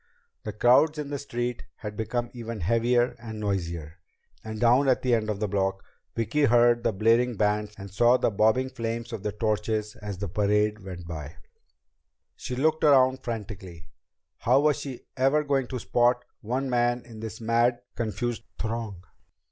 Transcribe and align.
The 0.45 0.51
crowds 0.51 0.97
in 0.97 1.11
the 1.11 1.19
street 1.19 1.63
had 1.75 1.95
become 1.95 2.31
even 2.33 2.61
heavier 2.61 3.15
and 3.19 3.39
noisier, 3.39 3.99
and 4.43 4.59
down 4.59 4.89
at 4.89 5.03
the 5.03 5.13
end 5.13 5.29
of 5.29 5.39
the 5.39 5.47
block, 5.47 5.83
Vicki 6.15 6.45
heard 6.45 6.81
the 6.81 6.91
blaring 6.91 7.37
bands 7.37 7.75
and 7.77 7.91
saw 7.91 8.17
the 8.17 8.31
bobbing 8.31 8.71
flames 8.71 9.13
of 9.13 9.21
the 9.21 9.31
torches 9.31 9.95
as 9.97 10.17
the 10.17 10.27
parade 10.27 10.79
went 10.83 11.07
by. 11.07 11.35
She 12.35 12.55
looked 12.55 12.83
around 12.83 13.23
frantically. 13.23 13.89
How 14.39 14.61
was 14.61 14.79
she 14.79 15.05
ever 15.17 15.43
going 15.43 15.67
to 15.67 15.77
spot 15.77 16.25
one 16.39 16.67
man 16.67 17.03
in 17.05 17.19
this 17.19 17.39
mad, 17.39 17.81
confused 17.95 18.41
throng? 18.57 19.03